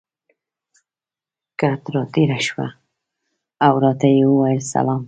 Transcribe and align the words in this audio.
کټ 1.59 1.73
ته 1.83 1.89
را 1.95 2.03
تېره 2.13 2.39
شوه 2.47 2.67
او 3.65 3.73
راته 3.83 4.07
یې 4.15 4.23
وویل: 4.27 4.61
سلام. 4.73 4.99